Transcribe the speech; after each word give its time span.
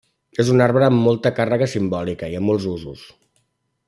És 0.43 0.47
un 0.53 0.63
arbre 0.67 0.85
amb 0.87 1.09
forta 1.09 1.31
càrrega 1.39 1.67
simbòlica 1.75 2.31
i 2.35 2.39
amb 2.39 2.51
molts 2.53 2.67
usos. 2.73 3.05